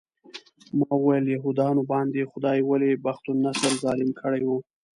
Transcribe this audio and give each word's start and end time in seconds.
ما 0.77 0.89
وویل 0.97 1.25
یهودانو 1.35 1.81
باندې 1.91 2.29
خدای 2.31 2.59
ولې 2.63 2.91
بخت 3.05 3.25
النصر 3.33 3.71
ظالم 3.83 4.09
کړی 4.21 4.41
و. 4.45 4.49